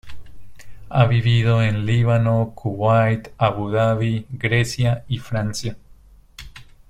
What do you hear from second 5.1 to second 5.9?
Francia.